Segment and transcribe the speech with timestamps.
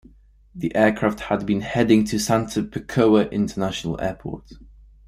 [0.55, 4.53] The aircraft had been heading to Santo-Pekoa International Airport.